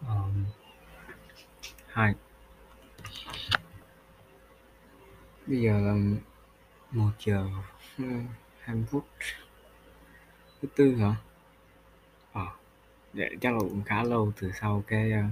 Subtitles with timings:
[0.00, 0.44] um,
[1.86, 2.14] hai.
[5.46, 5.94] Bây giờ là
[6.90, 7.48] một giờ
[7.98, 8.04] ừ,
[8.60, 9.06] hai mươi phút.
[10.62, 11.16] Thứ tư hả?
[12.32, 12.46] À,
[13.12, 15.24] để chắc là cũng khá lâu từ sau cái uh,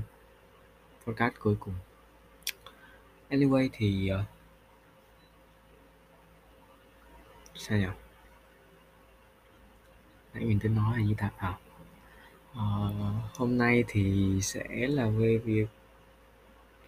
[1.07, 1.75] podcast cuối cùng.
[3.31, 4.21] Anyway thì uh,
[7.55, 7.87] sao nhỉ
[10.35, 11.59] nãy mình tính nói là như ta à
[12.55, 15.67] uh, hôm nay thì sẽ là về việc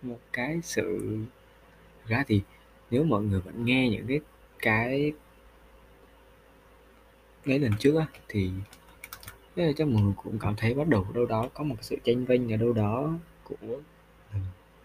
[0.03, 1.19] một cái sự
[2.07, 2.43] ra thì
[2.91, 4.21] nếu mọi người vẫn nghe những cái
[4.59, 5.13] cái
[7.45, 8.51] mấy lần trước á thì
[9.57, 11.97] thế là chắc mọi người cũng cảm thấy bắt đầu đâu đó có một sự
[12.05, 13.13] tranh vinh ở đâu đó
[13.45, 13.81] của
[14.33, 14.39] ừ,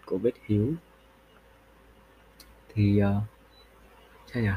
[0.06, 0.72] của Bích Hiếu.
[2.74, 3.22] Thì uh,
[4.32, 4.48] sao nhỉ?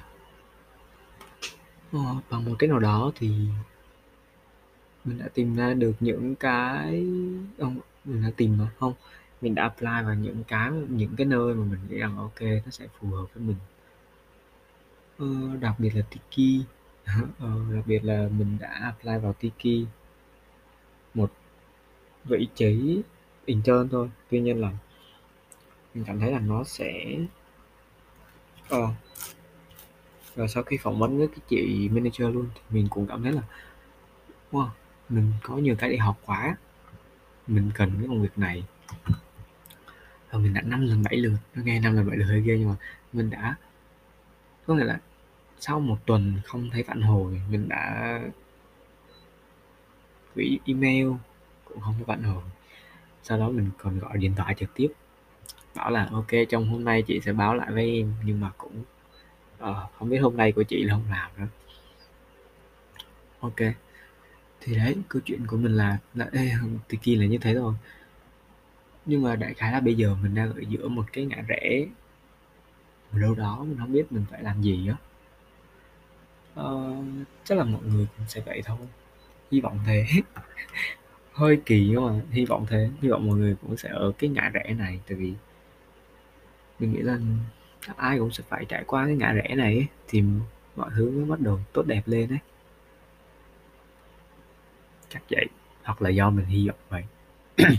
[1.97, 3.31] Uh, bằng một cái nào đó thì
[5.05, 7.07] mình đã tìm ra được những cái
[7.59, 8.93] không mình đã tìm mà không.
[9.41, 12.71] Mình đã apply vào những cái những cái nơi mà mình nghĩ rằng ok nó
[12.71, 13.55] sẽ phù hợp với mình.
[15.17, 16.65] Ờ, đặc biệt là Tiki.
[17.39, 19.87] Ờ, đặc biệt là mình đã apply vào Tiki.
[21.13, 21.31] Một
[22.23, 23.01] vị trí
[23.45, 24.09] intern thôi.
[24.29, 24.71] Tuy nhiên là
[25.93, 27.17] mình cảm thấy là nó sẽ
[28.69, 28.87] ờ
[30.35, 33.31] và sau khi phỏng vấn với cái chị manager luôn thì mình cũng cảm thấy
[33.31, 33.41] là
[34.51, 34.67] wow
[35.09, 36.57] mình có nhiều cái để học quá.
[37.47, 38.63] Mình cần cái công việc này.
[40.31, 41.37] Và mình đã năm lần bảy lượt.
[41.55, 42.75] Nó nghe năm lần bảy lượt hơi ghê nhưng mà
[43.13, 43.55] mình đã
[44.65, 44.99] có nghĩa là
[45.59, 48.19] sau một tuần không thấy phản hồi mình đã
[50.35, 51.07] gửi email
[51.65, 52.43] cũng không có phản hồi.
[53.23, 54.87] Sau đó mình còn gọi điện thoại trực tiếp
[55.75, 58.13] bảo là ok trong hôm nay chị sẽ báo lại với em.
[58.23, 58.83] Nhưng mà cũng
[59.63, 61.47] uh, không biết hôm nay của chị là không làm nữa.
[63.39, 63.75] Ok
[64.65, 66.51] thì đấy câu chuyện của mình là là ê,
[66.89, 67.73] thì kia là như thế rồi.
[69.05, 71.85] Nhưng mà đại khái là bây giờ mình đang ở giữa một cái ngã rẽ
[73.13, 74.95] lâu đâu đó mình không biết mình phải làm gì á.
[76.61, 77.05] Uh,
[77.43, 78.77] chắc là mọi người cũng sẽ vậy thôi.
[79.51, 80.05] Hy vọng thế.
[81.33, 82.89] Hơi kỳ nhưng mà hy vọng thế.
[83.01, 84.99] Hy vọng mọi người cũng sẽ ở cái ngã rẽ này.
[85.07, 85.33] Tại vì
[86.79, 87.19] mình nghĩ là
[87.95, 90.23] ai cũng sẽ phải trải qua cái ngã rẽ này ấy, thì
[90.75, 92.39] mọi thứ mới bắt đầu tốt đẹp lên đấy
[95.15, 95.45] chắc vậy
[95.83, 97.03] hoặc là do mình hy vọng vậy.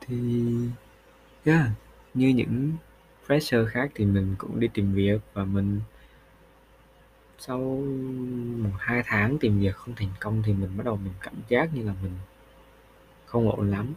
[0.00, 0.42] Thì
[1.44, 1.66] yeah,
[2.14, 2.72] như những
[3.26, 5.80] fresher khác thì mình cũng đi tìm việc và mình
[7.38, 7.58] sau
[8.58, 11.74] một hai tháng tìm việc không thành công thì mình bắt đầu mình cảm giác
[11.74, 12.12] như là mình
[13.26, 13.94] không ổn lắm.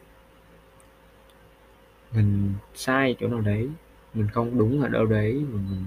[2.12, 3.70] Mình sai chỗ nào đấy
[4.14, 5.86] mình không đúng ở đâu đấy mà mình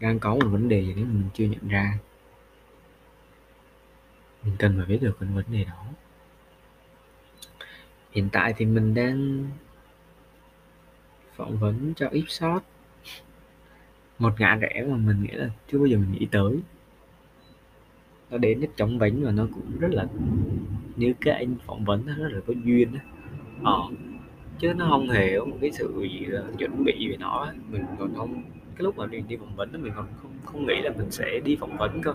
[0.00, 1.98] đang có một vấn đề gì đấy mình chưa nhận ra
[4.44, 5.84] mình cần phải biết được cái vấn đề đó.
[8.10, 9.46] Hiện tại thì mình đang
[11.36, 12.62] phỏng vấn cho Ipsos.
[14.18, 16.60] Một ngã rẽ mà mình nghĩ là chưa bao giờ mình nghĩ tới.
[18.30, 20.06] Nó đến rất chóng vánh và nó cũng rất là,
[20.96, 23.00] như cái anh phỏng vấn nó rất là có duyên á.
[23.64, 23.82] Ờ
[24.58, 27.84] chứ nó không hề có một cái sự gì là chuẩn bị về nó mình
[27.98, 28.42] còn không,
[28.76, 31.40] cái lúc mà mình đi phỏng vấn mình còn không không nghĩ là mình sẽ
[31.44, 32.14] đi phỏng vấn cơ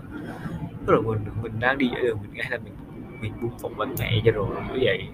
[0.86, 2.74] tức là mình mình đang đi ở đường mình nghe là mình
[3.20, 5.08] mình buông phỏng vấn mẹ cho rồi như vậy.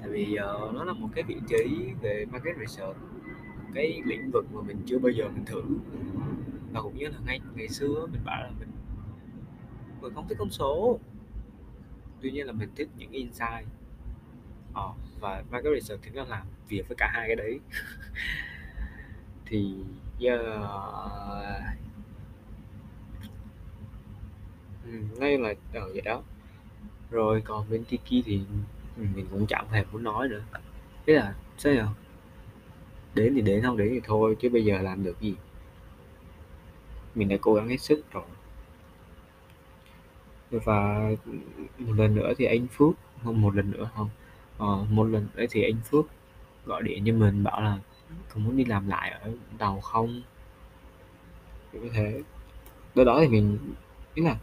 [0.00, 2.96] Tại vì uh, nó là một cái vị trí về market research
[3.74, 5.62] cái lĩnh vực mà mình chưa bao giờ mình thử.
[6.72, 8.68] Và cũng như là ngay ngày xưa mình bảo là mình
[10.00, 10.98] mình không thích con số.
[12.20, 13.66] Tuy nhiên là mình thích những insight.
[14.74, 17.60] Ờ, và market research thì nó làm việc với cả hai cái đấy.
[19.46, 19.74] Thì
[20.18, 20.38] giờ
[25.20, 26.22] nói là ờ vậy đó.
[27.10, 28.40] Rồi còn bên Tiki thì
[28.96, 30.42] ừ, mình cũng chẳng hề muốn nói nữa.
[31.06, 31.80] Thế là sao nhỉ
[33.14, 35.34] đến thì đến không đến thì thôi chứ bây giờ làm được gì?
[37.14, 38.24] Mình đã cố gắng hết sức rồi.
[40.50, 41.10] Và
[41.78, 42.94] một lần nữa thì anh Phước
[43.24, 44.08] không một lần nữa không
[44.58, 46.04] ờ, một lần nữa thì anh Phước
[46.66, 47.78] gọi điện cho mình bảo là
[48.34, 50.22] có muốn đi làm lại ở đầu không?
[51.72, 52.22] Như thế.
[52.94, 53.58] Đó đó thì mình
[54.14, 54.36] ý là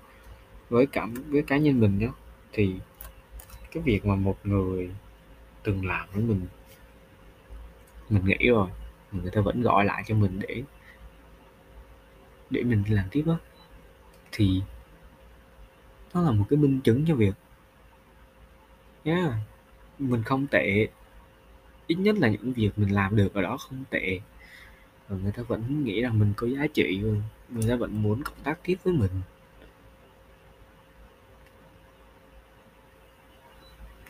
[0.70, 2.08] với cảm với cá nhân mình đó
[2.54, 2.76] thì
[3.72, 4.90] cái việc mà một người
[5.64, 6.42] từng làm với mình
[8.10, 8.70] mình nghĩ rồi
[9.12, 10.64] người ta vẫn gọi lại cho mình để
[12.50, 13.36] để mình làm tiếp á
[14.32, 14.62] thì
[16.14, 17.34] nó là một cái minh chứng cho việc
[19.08, 19.34] yeah,
[20.00, 20.88] mình không tệ.
[21.88, 24.20] Ít nhất là những việc mình làm được ở đó không tệ.
[25.08, 27.02] Và người ta vẫn nghĩ rằng mình có giá trị
[27.50, 29.12] người ta vẫn muốn cộng tác tiếp với mình.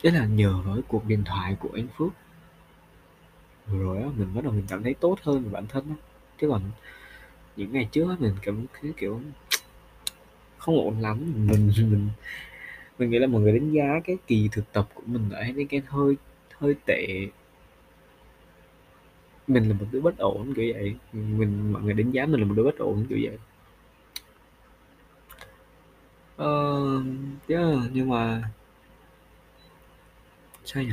[0.02, 2.12] Đấy là nhờ với cuộc điện thoại của anh Phước
[3.66, 5.94] vừa rồi á, mình bắt đầu mình cảm thấy tốt hơn về bản thân á.
[6.40, 6.62] Chứ còn
[7.56, 9.20] những ngày trước á, mình cảm thấy, kiểu,
[10.58, 12.08] không ổn lắm, mình mình
[12.98, 15.66] mình nghĩ là mọi người đánh giá cái kỳ thực tập của mình ở thấy
[15.70, 16.16] cái hơi
[16.58, 17.28] hơi tệ.
[19.46, 22.46] Mình là một đứa bất ổn, kiểu vậy, mình mọi người đánh giá mình là
[22.46, 23.38] một đứa bất ổn, kiểu vậy.
[26.36, 27.02] Ờ,
[27.48, 28.42] yeah, nhưng mà
[30.68, 30.92] sao nhỉ?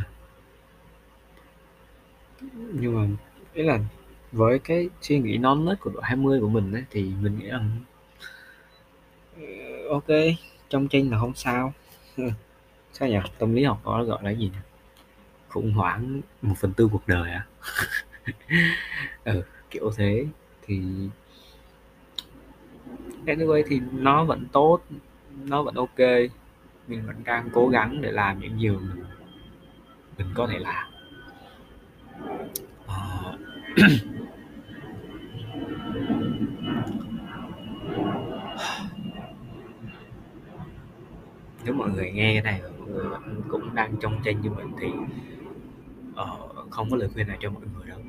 [2.73, 3.07] Nhưng mà
[3.53, 3.79] ý là
[4.31, 7.47] với cái suy nghĩ non nớt của độ 20 của mình ấy, thì mình nghĩ
[7.47, 7.69] rằng
[9.37, 9.43] ờ,
[9.89, 10.07] ok
[10.69, 11.73] trong tranh là không sao.
[12.93, 13.17] Sao nhỉ?
[13.39, 14.59] Tâm lý học đó gọi là gì nhỉ?
[15.49, 17.45] Khủng hoảng 1/4 cuộc đời à?
[19.23, 20.25] Ừ, kiểu thế.
[20.61, 20.81] Thì
[23.25, 24.79] anyway thì nó vẫn tốt,
[25.45, 25.99] nó vẫn ok,
[26.87, 29.03] mình vẫn đang cố gắng để làm những điều mình
[30.17, 30.91] mình có thể làm.
[32.87, 33.37] à.
[41.65, 43.05] Nếu mọi người nghe cái này và mọi người
[43.49, 44.87] cũng đang trong tranh như mình thì,
[46.11, 47.99] uh, không có lời khuyên nào cho mọi người đâu.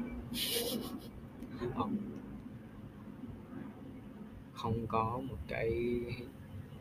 [1.77, 1.97] Không.
[4.53, 6.01] Không có một cái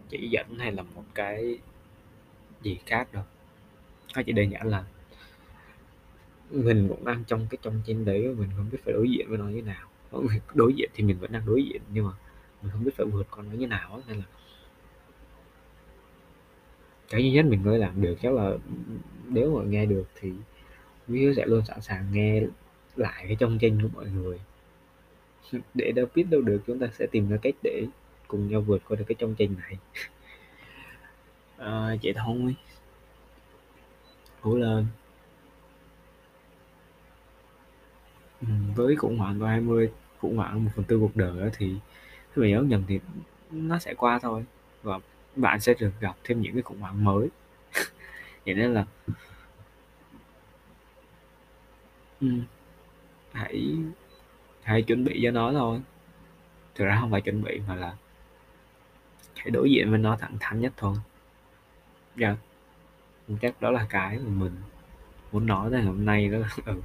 [0.09, 1.59] chỉ dẫn hay là một cái
[2.61, 3.23] gì khác đâu.
[4.15, 4.83] Nó chỉ đơn giản là
[6.51, 9.37] mình cũng đang trong cái trong tranh đấy mình không biết phải đối diện với
[9.37, 9.89] nó như nào.
[10.53, 12.11] Đối diện thì mình vẫn đang đối diện nhưng mà
[12.61, 14.23] mình không biết phải vượt qua nó như nào nên là
[17.09, 18.51] cái duy nhất mình có làm được chắc là,
[19.27, 20.31] nếu mà nghe được thì
[21.07, 22.41] Miu sẽ luôn sẵn sàng nghe
[22.95, 24.39] lại cái trong tranh của mọi người.
[25.73, 27.85] Để đâu biết đâu được chúng ta sẽ tìm ra cách để
[28.27, 29.77] cùng nhau vượt qua được cái trong tranh này.
[31.57, 32.55] à, vậy thôi.
[34.41, 34.85] Cố lên.
[38.47, 41.67] Ừm, với khủng hoảng tuổi 20, khủng hoảng 1/4 cuộc đời á thì
[42.35, 42.99] nếu mình nhớ không nhầm thì
[43.51, 44.45] nó sẽ qua thôi
[44.83, 44.99] và
[45.35, 47.29] bạn sẽ được gặp thêm những cái khủng hoảng mới.
[48.45, 48.85] Vậy nên là
[52.21, 52.41] Ừm.
[53.33, 53.75] Hãy
[54.63, 55.81] hãy chuẩn bị cho nó thôi.
[56.75, 57.95] Thực ra hông phải chuẩn bị mà là
[59.35, 60.95] hãy đối diện với nó thẳng thắn nhất thôi.
[62.19, 62.37] Yeah.
[63.41, 64.53] Chắc đó là cái mà mình
[65.31, 66.81] muốn nói tới ngày hôm nay đó là, ừ,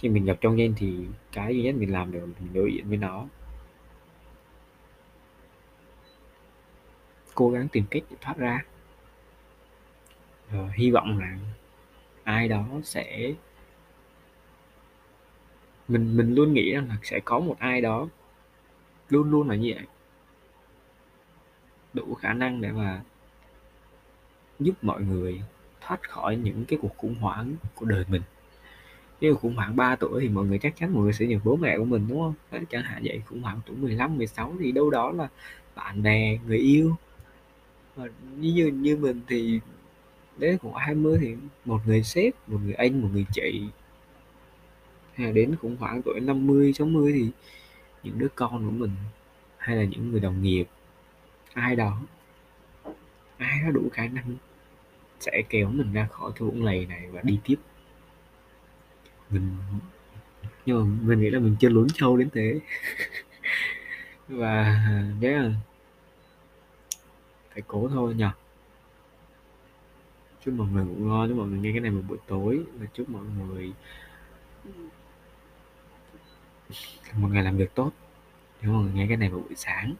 [0.00, 2.72] khi mình gặp trong game thì cái duy nhất mình làm được là mình đối
[2.72, 3.26] diện với nó.
[7.34, 8.64] Cố gắng tìm cách để thoát ra.
[10.52, 11.38] rồi, hy vọng là
[12.24, 13.32] ai đó sẽ
[15.88, 18.08] mình mình luôn nghĩ rằng là sẽ có một ai đó
[19.08, 19.86] luôn luôn là như vậy.
[21.94, 23.02] Đủ khả năng để mà
[24.58, 25.42] giúp mọi người
[25.80, 28.22] thoát khỏi những cái cuộc khủng hoảng của đời mình
[29.20, 31.56] nếu khủng hoảng 3 tuổi thì mọi người chắc chắn mọi người sẽ nhờ bố
[31.56, 32.34] mẹ của mình, đúng không?
[32.50, 35.28] Đấy, chẳng hạn vậy, khủng hoảng tuổi 15, 16 thì đâu đó là
[35.74, 36.96] bạn bè, người yêu.
[37.96, 38.06] Và
[38.38, 39.60] như như mình thì
[40.38, 41.34] đến khoảng 20 thì
[41.64, 43.62] một người sếp, một người anh, một người chị.
[45.14, 47.30] Hay là đến khủng hoảng tuổi 50, 60 thì
[48.02, 48.90] những đứa con của mình,
[49.56, 50.66] hay là những người đồng nghiệp,
[51.52, 52.00] ai đó.
[53.36, 54.36] Ai đó đủ khả năng
[55.20, 57.56] sẽ kéo mình ra khỏi cái vũng lầy này và đi tiếp.
[59.30, 59.56] Mình
[60.66, 62.60] nhưng mà mình nghĩ là mình chưa lún sâu đến thế.
[64.28, 64.62] Và
[65.22, 65.52] yeah.
[67.54, 68.24] Phải cố thôi nhỉ?
[70.44, 72.86] Chúc mọi người ngủ ngon, chúc mọi người nghe cái này vào buổi tối và
[72.94, 73.72] chúc mọi người
[77.12, 77.92] một ngày làm việc tốt.
[78.62, 79.94] Nếu mọi người nghe cái này vào buổi sáng.